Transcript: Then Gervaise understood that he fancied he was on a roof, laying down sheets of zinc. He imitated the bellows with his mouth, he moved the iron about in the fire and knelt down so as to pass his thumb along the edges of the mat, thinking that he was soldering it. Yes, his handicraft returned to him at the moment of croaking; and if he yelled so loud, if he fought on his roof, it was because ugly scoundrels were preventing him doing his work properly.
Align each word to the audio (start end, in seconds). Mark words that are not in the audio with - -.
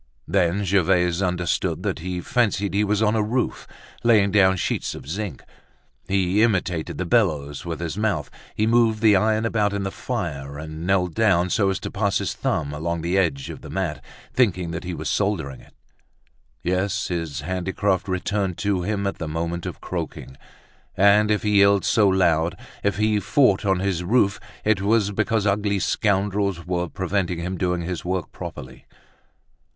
Then 0.27 0.63
Gervaise 0.65 1.21
understood 1.21 1.83
that 1.83 1.99
he 1.99 2.21
fancied 2.21 2.73
he 2.73 2.83
was 2.83 3.03
on 3.03 3.15
a 3.15 3.21
roof, 3.21 3.67
laying 4.03 4.31
down 4.31 4.57
sheets 4.57 4.95
of 4.95 5.07
zinc. 5.07 5.43
He 6.07 6.41
imitated 6.41 6.97
the 6.97 7.05
bellows 7.05 7.67
with 7.67 7.79
his 7.79 7.99
mouth, 7.99 8.31
he 8.55 8.65
moved 8.65 9.03
the 9.03 9.15
iron 9.15 9.45
about 9.45 9.73
in 9.73 9.83
the 9.83 9.91
fire 9.91 10.57
and 10.57 10.87
knelt 10.87 11.13
down 11.13 11.51
so 11.51 11.69
as 11.69 11.79
to 11.81 11.91
pass 11.91 12.17
his 12.17 12.33
thumb 12.33 12.73
along 12.73 13.01
the 13.01 13.15
edges 13.15 13.49
of 13.49 13.61
the 13.61 13.69
mat, 13.69 14.03
thinking 14.33 14.71
that 14.71 14.83
he 14.85 14.95
was 14.95 15.07
soldering 15.07 15.61
it. 15.61 15.75
Yes, 16.63 17.09
his 17.09 17.41
handicraft 17.41 18.07
returned 18.07 18.57
to 18.57 18.81
him 18.81 19.05
at 19.05 19.19
the 19.19 19.27
moment 19.27 19.67
of 19.67 19.81
croaking; 19.81 20.35
and 20.97 21.29
if 21.29 21.43
he 21.43 21.59
yelled 21.59 21.85
so 21.85 22.07
loud, 22.07 22.57
if 22.83 22.97
he 22.97 23.19
fought 23.19 23.65
on 23.67 23.81
his 23.81 24.03
roof, 24.03 24.39
it 24.65 24.81
was 24.81 25.11
because 25.11 25.45
ugly 25.45 25.77
scoundrels 25.77 26.65
were 26.65 26.89
preventing 26.89 27.37
him 27.37 27.55
doing 27.55 27.81
his 27.81 28.03
work 28.03 28.31
properly. 28.31 28.87